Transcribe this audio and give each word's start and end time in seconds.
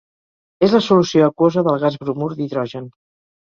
És 0.67 0.73
la 0.75 0.81
solució 0.85 1.27
aquosa 1.27 1.65
del 1.69 1.79
gas 1.85 2.01
bromur 2.07 2.33
d'hidrogen. 2.35 2.91